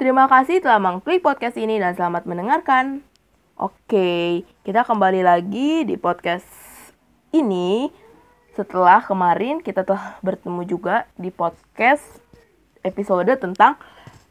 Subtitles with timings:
[0.00, 3.04] Terima kasih telah mengklik podcast ini dan selamat mendengarkan.
[3.52, 6.48] Oke, kita kembali lagi di podcast
[7.36, 7.92] ini
[8.56, 12.00] setelah kemarin kita telah bertemu juga di podcast
[12.80, 13.76] episode tentang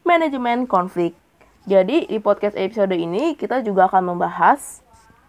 [0.02, 1.14] manajemen konflik.
[1.70, 4.82] Jadi di podcast episode ini kita juga akan membahas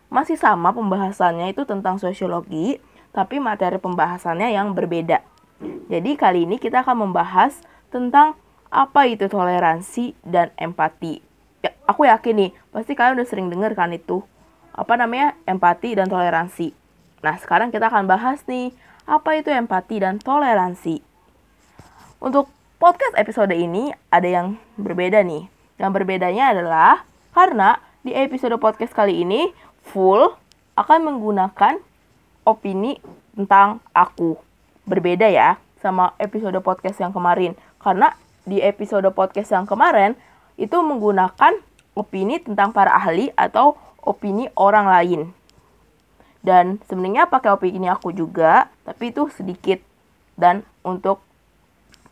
[0.09, 2.81] masih sama pembahasannya itu tentang sosiologi,
[3.13, 5.21] tapi materi pembahasannya yang berbeda.
[5.85, 7.61] Jadi kali ini kita akan membahas
[7.93, 8.33] tentang
[8.71, 11.19] apa itu toleransi dan empati.
[11.59, 14.23] Ya, aku yakin nih, pasti kalian udah sering denger kan itu.
[14.71, 15.35] Apa namanya?
[15.43, 16.71] Empati dan toleransi.
[17.21, 18.71] Nah, sekarang kita akan bahas nih,
[19.05, 21.03] apa itu empati dan toleransi.
[22.23, 25.45] Untuk podcast episode ini ada yang berbeda nih.
[25.77, 27.03] Yang berbedanya adalah
[27.35, 29.51] karena di episode podcast kali ini
[29.85, 30.33] full
[30.79, 31.77] akan menggunakan
[32.47, 32.97] opini
[33.35, 34.39] tentang aku.
[34.87, 37.53] Berbeda ya sama episode podcast yang kemarin.
[37.81, 38.13] Karena
[38.45, 40.17] di episode podcast yang kemarin
[40.57, 41.57] itu menggunakan
[41.93, 45.21] opini tentang para ahli atau opini orang lain.
[46.41, 49.77] Dan sebenarnya pakai opini aku juga, tapi itu sedikit.
[50.33, 51.21] Dan untuk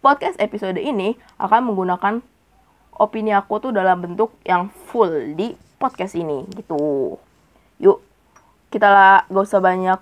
[0.05, 2.22] podcast episode ini akan menggunakan
[3.00, 7.16] opini aku tuh dalam bentuk yang full di podcast ini gitu.
[7.81, 8.03] Yuk,
[8.69, 10.00] kita lah gak usah banyak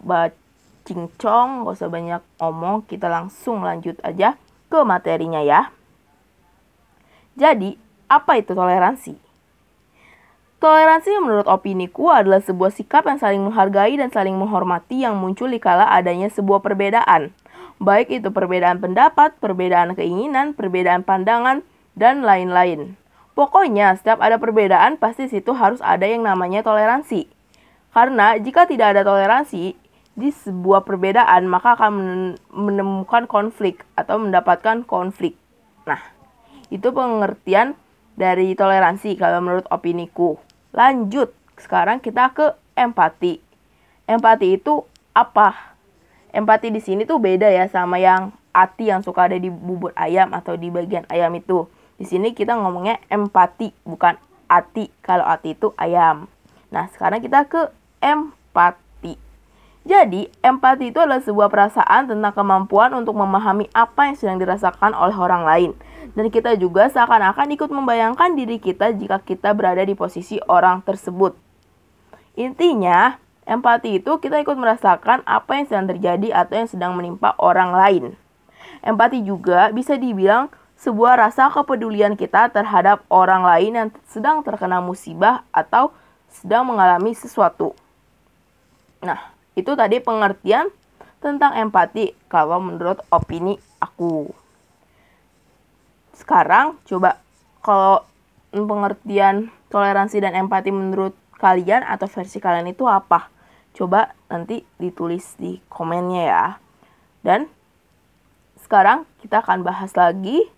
[0.83, 4.35] cincong, gak usah banyak omong, kita langsung lanjut aja
[4.67, 5.71] ke materinya ya.
[7.37, 7.77] Jadi,
[8.09, 9.13] apa itu toleransi?
[10.57, 15.61] Toleransi menurut opiniku adalah sebuah sikap yang saling menghargai dan saling menghormati yang muncul di
[15.61, 17.29] kala adanya sebuah perbedaan.
[17.77, 21.61] Baik itu perbedaan pendapat, perbedaan keinginan, perbedaan pandangan,
[21.93, 22.97] dan lain-lain.
[23.37, 27.29] Pokoknya, setiap ada perbedaan, pasti situ harus ada yang namanya toleransi.
[27.93, 29.77] Karena jika tidak ada toleransi
[30.17, 31.93] di sebuah perbedaan, maka akan
[32.49, 35.37] menemukan konflik atau mendapatkan konflik.
[35.85, 36.16] Nah,
[36.67, 37.77] itu pengertian
[38.17, 40.41] dari toleransi kalau menurut opiniku.
[40.73, 43.39] Lanjut, sekarang kita ke empati.
[44.09, 45.77] Empati itu apa?
[46.33, 50.33] Empati di sini tuh beda ya sama yang ati yang suka ada di bubur ayam
[50.33, 51.69] atau di bagian ayam itu.
[51.97, 54.17] Di sini kita ngomongnya empati, bukan
[54.49, 54.89] ati.
[55.01, 56.29] Kalau ati itu ayam.
[56.69, 57.69] Nah, sekarang kita ke
[58.03, 59.17] empati.
[59.87, 65.15] Jadi, empati itu adalah sebuah perasaan tentang kemampuan untuk memahami apa yang sedang dirasakan oleh
[65.15, 65.71] orang lain
[66.17, 71.37] dan kita juga seakan-akan ikut membayangkan diri kita jika kita berada di posisi orang tersebut.
[72.33, 77.69] Intinya, empati itu kita ikut merasakan apa yang sedang terjadi atau yang sedang menimpa orang
[77.69, 78.03] lain.
[78.81, 80.49] Empati juga bisa dibilang
[80.81, 85.93] sebuah rasa kepedulian kita terhadap orang lain yang sedang terkena musibah atau
[86.33, 87.77] sedang mengalami sesuatu.
[89.05, 89.21] Nah,
[89.53, 90.73] itu tadi pengertian
[91.21, 94.46] tentang empati kalau menurut opini aku.
[96.17, 97.21] Sekarang coba
[97.61, 98.01] kalau
[98.49, 103.29] pengertian toleransi dan empati menurut kalian atau versi kalian itu apa?
[103.77, 106.45] Coba nanti ditulis di komennya ya.
[107.21, 107.45] Dan
[108.65, 110.49] sekarang kita akan bahas lagi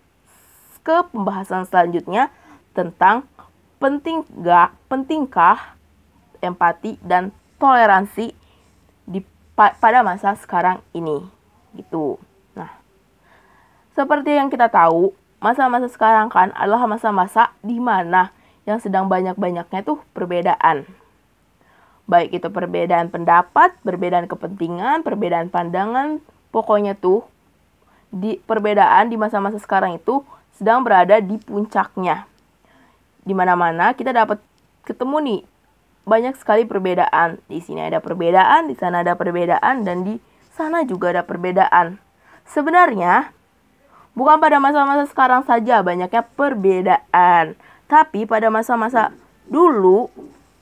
[0.80, 2.32] ke pembahasan selanjutnya
[2.72, 3.28] tentang
[3.76, 5.76] penting gak pentingkah
[6.40, 7.28] empati dan
[7.60, 8.32] toleransi
[9.04, 9.20] di
[9.52, 11.20] pada masa sekarang ini
[11.76, 12.16] gitu.
[12.56, 12.72] Nah,
[13.92, 18.30] seperti yang kita tahu, masa-masa sekarang kan adalah masa-masa di mana
[18.68, 20.84] yang sedang banyak-banyaknya tuh perbedaan.
[22.04, 26.20] Baik itu perbedaan pendapat, perbedaan kepentingan, perbedaan pandangan,
[26.52, 27.24] pokoknya tuh
[28.12, 30.22] di perbedaan di masa-masa sekarang itu
[30.54, 32.28] sedang berada di puncaknya.
[33.24, 34.42] Di mana-mana kita dapat
[34.84, 35.40] ketemu nih
[36.04, 37.38] banyak sekali perbedaan.
[37.46, 40.18] Di sini ada perbedaan, di sana ada perbedaan dan di
[40.52, 41.96] sana juga ada perbedaan.
[42.44, 43.30] Sebenarnya
[44.10, 47.54] Bukan pada masa-masa sekarang saja banyaknya perbedaan,
[47.86, 49.14] tapi pada masa-masa
[49.46, 50.10] dulu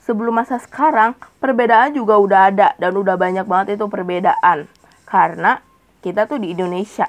[0.05, 4.69] sebelum masa sekarang perbedaan juga udah ada dan udah banyak banget itu perbedaan.
[5.09, 5.65] Karena
[6.05, 7.09] kita tuh di Indonesia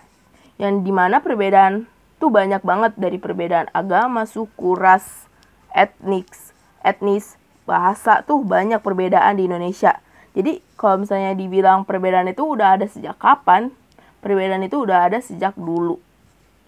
[0.56, 1.92] yang di mana perbedaan
[2.24, 5.28] tuh banyak banget dari perbedaan agama, suku, ras,
[5.76, 6.56] etnis,
[6.88, 7.36] etnis,
[7.68, 10.00] bahasa tuh banyak perbedaan di Indonesia.
[10.32, 13.76] Jadi kalau misalnya dibilang perbedaan itu udah ada sejak kapan?
[14.24, 16.00] Perbedaan itu udah ada sejak dulu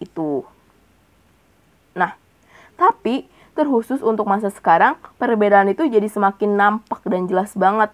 [0.01, 0.41] itu.
[1.93, 2.17] Nah,
[2.75, 7.93] tapi terkhusus untuk masa sekarang, perbedaan itu jadi semakin nampak dan jelas banget.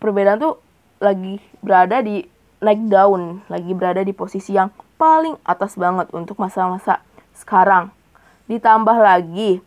[0.00, 0.56] Perbedaan tuh
[0.96, 2.24] lagi berada di
[2.64, 7.04] naik daun, lagi berada di posisi yang paling atas banget untuk masa-masa
[7.36, 7.92] sekarang.
[8.48, 9.60] Ditambah lagi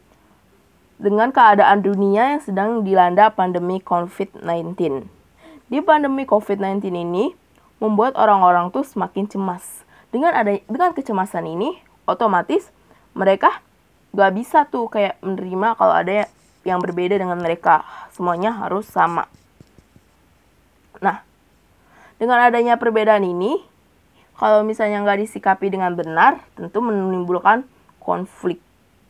[0.98, 5.06] dengan keadaan dunia yang sedang dilanda pandemi COVID-19.
[5.68, 7.33] Di pandemi COVID-19 ini
[7.83, 9.82] membuat orang-orang tuh semakin cemas
[10.13, 11.74] dengan ada dengan kecemasan ini,
[12.06, 12.69] otomatis
[13.18, 13.65] mereka
[14.13, 16.30] nggak bisa tuh kayak menerima kalau ada
[16.62, 17.81] yang berbeda dengan mereka.
[18.13, 19.25] Semuanya harus sama.
[21.01, 21.25] Nah
[22.21, 23.57] dengan adanya perbedaan ini
[24.38, 27.66] kalau misalnya nggak disikapi dengan benar tentu menimbulkan
[27.98, 28.62] konflik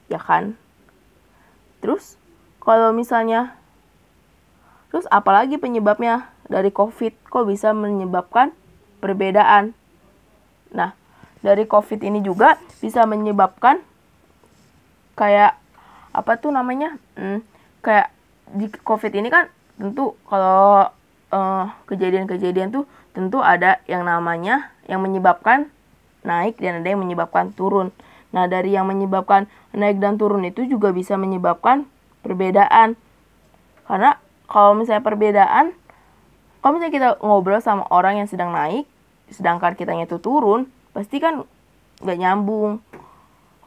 [0.08, 0.56] ya kan?
[1.84, 2.16] Terus
[2.64, 3.60] kalau misalnya
[4.88, 7.12] terus apalagi penyebabnya dari covid?
[7.28, 8.56] Kok bisa menyebabkan
[9.04, 9.76] perbedaan
[10.74, 10.98] nah
[11.46, 13.80] dari covid ini juga bisa menyebabkan
[15.14, 15.56] kayak
[16.14, 17.46] apa tuh namanya hmm,
[17.86, 18.10] kayak
[18.54, 20.90] di covid ini kan tentu kalau
[21.34, 25.70] uh, kejadian-kejadian tuh tentu ada yang namanya yang menyebabkan
[26.26, 27.92] naik dan ada yang menyebabkan turun.
[28.34, 31.86] Nah, dari yang menyebabkan naik dan turun itu juga bisa menyebabkan
[32.26, 32.98] perbedaan.
[33.86, 34.18] Karena
[34.50, 35.76] kalau misalnya perbedaan,
[36.64, 38.90] kalau misalnya kita ngobrol sama orang yang sedang naik,
[39.32, 41.46] sedangkan kitanya itu turun, pasti kan
[42.04, 42.84] nggak nyambung.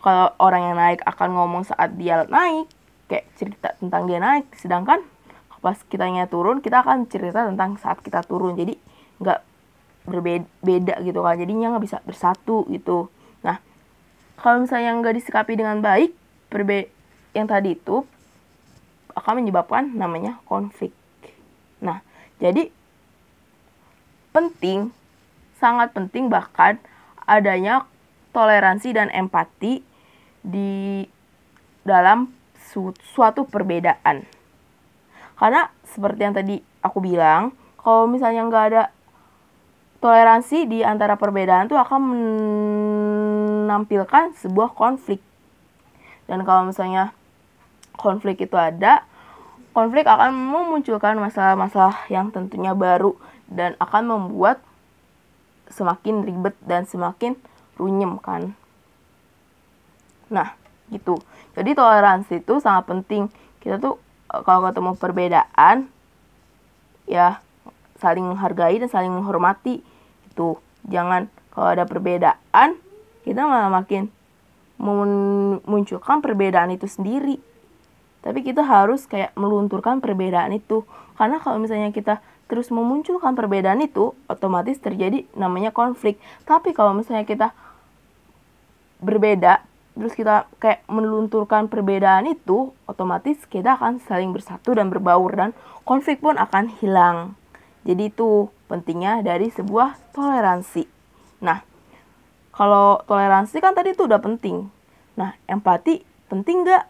[0.04, 2.68] Kalau orang yang naik akan ngomong saat dia naik,
[3.10, 5.02] kayak cerita tentang dia naik, sedangkan
[5.64, 8.54] pas kitanya turun, kita akan cerita tentang saat kita turun.
[8.54, 8.78] Jadi
[9.18, 9.40] nggak
[10.06, 13.10] berbeda gitu kan jadinya nggak bisa bersatu gitu
[13.42, 13.58] nah
[14.38, 16.14] kalau misalnya nggak disikapi dengan baik
[16.46, 16.88] perbe
[17.34, 18.06] yang tadi itu
[19.18, 20.94] akan menyebabkan namanya konflik
[21.82, 22.00] nah
[22.38, 22.70] jadi
[24.30, 24.94] penting
[25.56, 26.78] sangat penting bahkan
[27.24, 27.84] adanya
[28.36, 29.80] toleransi dan empati
[30.44, 31.04] di
[31.82, 34.26] dalam su suatu perbedaan
[35.36, 38.82] karena seperti yang tadi aku bilang kalau misalnya nggak ada
[40.00, 42.00] toleransi di antara perbedaan itu akan
[43.66, 45.20] menampilkan sebuah konflik.
[46.26, 47.14] Dan kalau misalnya
[47.94, 49.06] konflik itu ada,
[49.70, 53.14] konflik akan memunculkan masalah-masalah yang tentunya baru
[53.46, 54.58] dan akan membuat
[55.70, 57.34] semakin ribet dan semakin
[57.76, 58.54] runyem kan.
[60.32, 60.54] Nah,
[60.90, 61.20] gitu.
[61.54, 63.30] Jadi toleransi itu sangat penting.
[63.62, 63.98] Kita tuh
[64.32, 65.90] eh, kalau ketemu perbedaan
[67.06, 67.40] ya
[67.96, 69.80] saling menghargai dan saling menghormati
[70.28, 72.76] itu jangan kalau ada perbedaan
[73.24, 74.12] kita malah makin
[74.76, 77.40] memunculkan perbedaan itu sendiri
[78.20, 80.84] tapi kita harus kayak melunturkan perbedaan itu
[81.16, 87.26] karena kalau misalnya kita terus memunculkan perbedaan itu otomatis terjadi namanya konflik tapi kalau misalnya
[87.26, 87.50] kita
[89.02, 89.62] berbeda
[89.96, 95.50] terus kita kayak melunturkan perbedaan itu otomatis kita akan saling bersatu dan berbaur dan
[95.82, 97.34] konflik pun akan hilang
[97.86, 100.90] jadi itu pentingnya dari sebuah toleransi.
[101.38, 101.62] Nah,
[102.50, 104.66] kalau toleransi kan tadi itu udah penting.
[105.14, 106.84] Nah, empati penting nggak?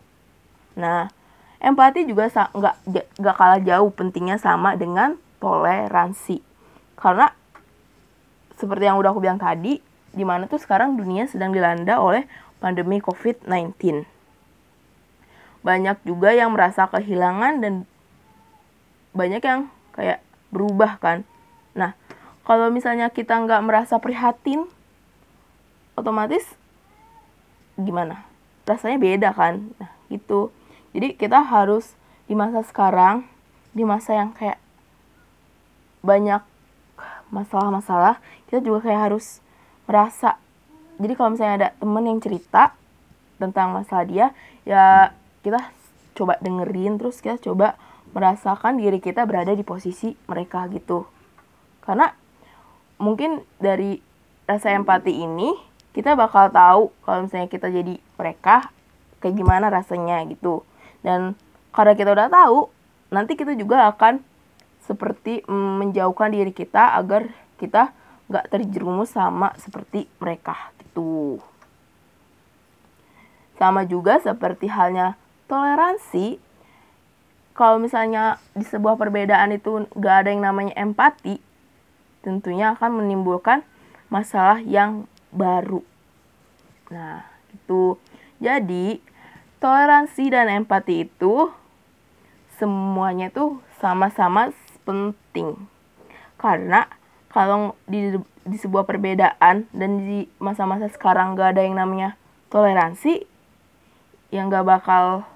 [0.80, 1.12] Nah,
[1.60, 2.76] empati juga nggak
[3.20, 6.40] nggak kalah jauh pentingnya sama dengan toleransi.
[6.96, 7.30] Karena
[8.56, 9.78] seperti yang udah aku bilang tadi,
[10.16, 12.24] di mana tuh sekarang dunia sedang dilanda oleh
[12.56, 13.76] pandemi COVID-19.
[15.60, 17.74] Banyak juga yang merasa kehilangan dan
[19.12, 21.28] banyak yang kayak berubah kan.
[21.76, 21.92] Nah,
[22.48, 24.64] kalau misalnya kita nggak merasa prihatin,
[25.98, 26.44] otomatis
[27.76, 28.24] gimana?
[28.64, 29.72] Rasanya beda kan.
[29.76, 30.48] Nah, gitu.
[30.96, 31.92] Jadi kita harus
[32.24, 33.28] di masa sekarang,
[33.76, 34.56] di masa yang kayak
[36.06, 36.40] banyak
[37.34, 39.42] masalah-masalah, kita juga kayak harus
[39.90, 40.38] merasa.
[41.02, 42.72] Jadi kalau misalnya ada temen yang cerita
[43.36, 44.26] tentang masalah dia,
[44.62, 45.10] ya
[45.42, 45.60] kita
[46.16, 47.76] coba dengerin terus kita coba
[48.16, 51.04] merasakan diri kita berada di posisi mereka gitu.
[51.84, 52.14] Karena
[52.96, 54.00] mungkin dari
[54.48, 55.52] rasa empati ini
[55.92, 58.72] kita bakal tahu kalau misalnya kita jadi mereka
[59.20, 60.64] kayak gimana rasanya gitu.
[61.04, 61.36] Dan
[61.76, 62.72] karena kita udah tahu,
[63.12, 64.24] nanti kita juga akan
[64.86, 67.90] seperti menjauhkan diri kita agar kita
[68.26, 71.42] nggak terjerumus sama seperti mereka gitu.
[73.58, 75.18] Sama juga seperti halnya
[75.50, 76.42] toleransi
[77.56, 81.40] kalau misalnya di sebuah perbedaan itu gak ada yang namanya empati,
[82.20, 83.64] tentunya akan menimbulkan
[84.12, 85.80] masalah yang baru.
[86.92, 87.24] Nah,
[87.56, 87.96] itu.
[88.44, 89.00] Jadi,
[89.56, 91.48] toleransi dan empati itu
[92.60, 94.52] semuanya itu sama-sama
[94.86, 95.68] penting.
[96.38, 96.86] Karena
[97.28, 98.14] kalau di,
[98.46, 102.14] di sebuah perbedaan dan di masa-masa sekarang gak ada yang namanya
[102.48, 103.26] toleransi,
[104.30, 105.26] yang gak bakal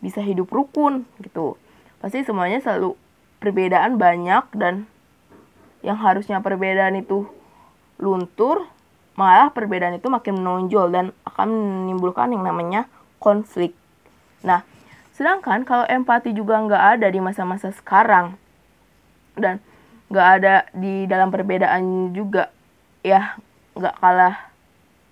[0.00, 1.60] bisa hidup rukun gitu
[2.00, 2.96] pasti semuanya selalu
[3.38, 4.88] perbedaan banyak dan
[5.84, 7.28] yang harusnya perbedaan itu
[8.00, 8.64] luntur
[9.16, 12.88] malah perbedaan itu makin menonjol dan akan menimbulkan yang namanya
[13.20, 13.76] konflik
[14.40, 14.64] nah
[15.12, 18.40] sedangkan kalau empati juga nggak ada di masa-masa sekarang
[19.40, 19.56] dan
[20.12, 22.52] nggak ada di dalam perbedaan juga.
[23.00, 23.40] Ya
[23.74, 24.36] nggak kalah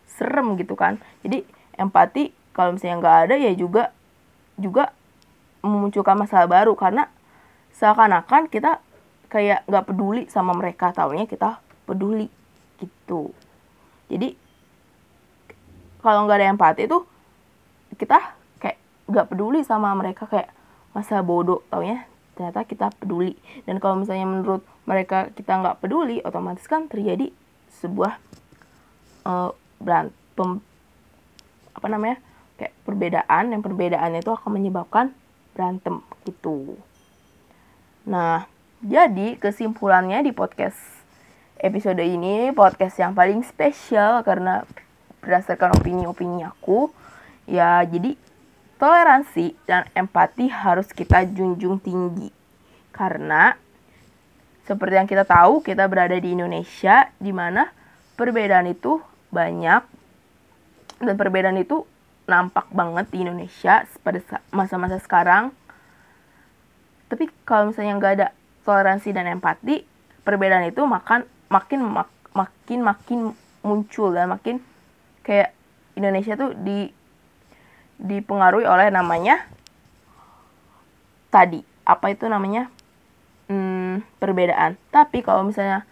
[0.07, 1.01] serem gitu kan.
[1.25, 1.45] Jadi
[1.81, 3.91] empati kalau misalnya nggak ada ya juga
[4.61, 4.93] juga
[5.65, 6.77] memunculkan masalah baru.
[6.77, 7.09] Karena
[7.73, 8.85] seakan-akan kita
[9.29, 12.29] kayak nggak peduli sama mereka tahunya kita peduli
[12.81, 13.33] gitu.
[14.09, 14.35] Jadi
[16.01, 16.99] kalau nggak ada empati itu
[17.99, 18.19] kita
[18.63, 20.49] kayak nggak peduli sama mereka kayak
[20.97, 22.09] masa bodoh taunya
[22.39, 23.35] ternyata kita peduli.
[23.67, 27.35] Dan kalau misalnya menurut mereka kita nggak peduli otomatis kan terjadi
[27.83, 28.15] sebuah
[29.27, 29.51] uh,
[29.83, 30.63] berantem
[31.75, 32.23] apa namanya
[32.59, 35.11] kayak perbedaan yang perbedaan itu akan menyebabkan
[35.59, 36.79] berantem gitu.
[38.07, 38.47] Nah
[38.79, 40.79] jadi kesimpulannya di podcast
[41.59, 44.63] episode ini podcast yang paling spesial karena
[45.19, 46.95] berdasarkan opini-opini aku
[47.51, 48.15] ya jadi
[48.79, 52.31] toleransi dan empati harus kita junjung tinggi
[52.95, 53.59] karena
[54.65, 57.71] seperti yang kita tahu kita berada di Indonesia di mana
[58.19, 59.83] perbedaan itu banyak
[60.99, 61.87] dan perbedaan itu
[62.29, 64.21] nampak banget di Indonesia pada
[64.53, 65.55] masa-masa sekarang.
[67.09, 68.29] Tapi kalau misalnya nggak ada
[68.69, 69.81] toleransi dan empati,
[70.29, 73.19] perbedaan itu makan makin mak, makin makin
[73.65, 74.61] muncul dan makin
[75.25, 75.57] kayak
[75.97, 76.93] Indonesia tuh di
[77.99, 79.45] dipengaruhi oleh namanya
[81.29, 82.71] tadi apa itu namanya
[83.51, 84.79] hmm, perbedaan.
[84.95, 85.85] Tapi kalau misalnya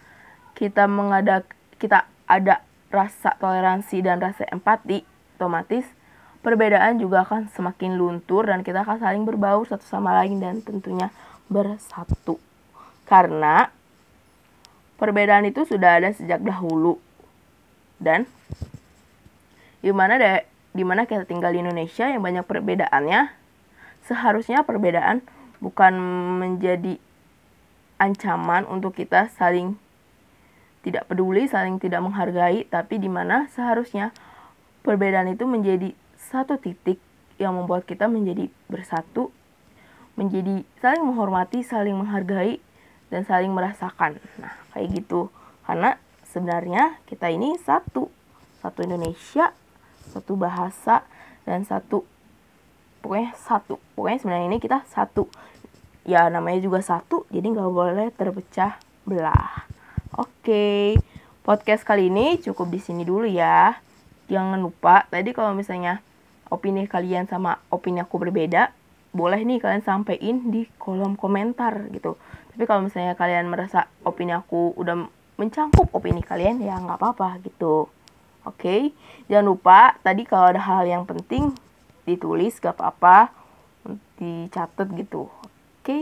[0.57, 1.45] kita mengadak
[1.77, 5.03] kita ada rasa toleransi dan rasa empati,
[5.37, 5.85] otomatis
[6.41, 11.11] perbedaan juga akan semakin luntur dan kita akan saling berbaur satu sama lain dan tentunya
[11.51, 12.39] bersatu.
[13.03, 13.67] Karena
[14.95, 16.99] perbedaan itu sudah ada sejak dahulu.
[17.97, 18.29] Dan
[19.83, 23.33] di mana deh di mana kita tinggal di Indonesia yang banyak perbedaannya,
[24.05, 25.25] seharusnya perbedaan
[25.57, 25.97] bukan
[26.37, 27.01] menjadi
[27.97, 29.81] ancaman untuk kita saling
[30.85, 34.13] tidak peduli, saling tidak menghargai, tapi di mana seharusnya
[34.85, 37.01] perbedaan itu menjadi satu titik
[37.41, 39.33] yang membuat kita menjadi bersatu,
[40.15, 42.63] menjadi saling menghormati, saling menghargai,
[43.11, 44.21] dan saling merasakan.
[44.39, 45.27] Nah, kayak gitu.
[45.67, 48.07] Karena sebenarnya kita ini satu.
[48.57, 49.53] Satu Indonesia,
[50.09, 51.03] satu bahasa,
[51.43, 52.03] dan satu
[53.03, 53.79] pokoknya satu.
[53.95, 55.27] Pokoknya sebenarnya ini kita satu.
[56.07, 59.67] Ya namanya juga satu, jadi nggak boleh terpecah belah.
[60.15, 60.95] Oke,
[61.43, 63.75] podcast kali ini cukup di sini dulu ya.
[64.31, 65.99] Jangan lupa, tadi kalau misalnya
[66.47, 68.71] opini kalian sama opini aku berbeda,
[69.11, 72.15] boleh nih kalian sampein di kolom komentar gitu.
[72.55, 77.91] Tapi kalau misalnya kalian merasa opini aku udah mencangkup opini kalian, ya nggak apa-apa gitu.
[78.47, 78.81] Oke, okay?
[79.27, 81.51] jangan lupa tadi kalau ada hal yang penting
[82.07, 83.35] ditulis gak apa-apa,
[84.15, 85.27] dicatat gitu.
[85.27, 85.51] Oke,
[85.83, 86.01] okay?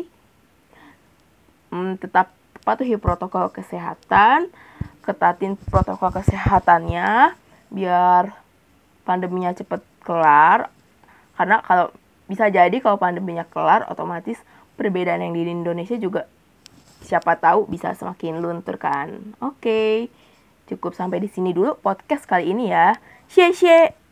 [1.74, 2.30] hmm, tetap
[2.62, 4.54] patuhi protokol kesehatan,
[5.06, 7.38] ketatin protokol kesehatannya
[7.70, 8.34] biar
[9.06, 10.74] pandeminya cepet kelar
[11.38, 11.94] karena kalau
[12.26, 14.42] bisa jadi kalau pandeminya kelar otomatis
[14.74, 16.26] perbedaan yang di Indonesia juga
[17.06, 20.10] siapa tahu bisa semakin luntur kan oke
[20.66, 22.98] cukup sampai di sini dulu podcast kali ini ya.
[23.30, 24.05] Xie xie